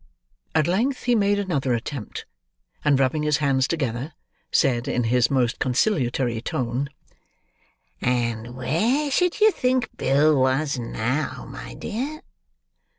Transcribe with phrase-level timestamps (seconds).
[0.55, 2.25] At length he made another attempt;
[2.83, 4.13] and rubbing his hands together,
[4.51, 6.89] said, in his most conciliatory tone,
[8.01, 12.23] "And where should you think Bill was now, my dear?"